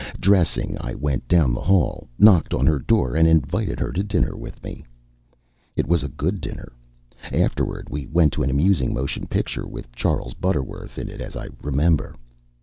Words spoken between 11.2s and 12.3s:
as I remember.